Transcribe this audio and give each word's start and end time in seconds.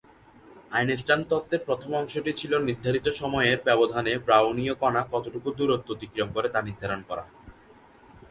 আইনস্টাইনের 0.71 1.29
তত্ত্বের 1.31 1.61
প্রথম 1.67 1.91
অংশটি 1.93 2.31
ছিল 2.33 2.51
নির্ধারিত 2.59 3.07
সময়ের 3.21 3.57
ব্যবধানে 3.67 4.13
ব্রাউনীয় 4.25 4.73
কণা 4.81 5.01
কতটুকু 5.11 5.49
দূরত্ব 5.57 5.89
অতিক্রম 5.95 6.29
করে 6.35 6.47
তা 6.53 6.59
নির্ধারণ 6.61 7.01
করা। 7.09 7.23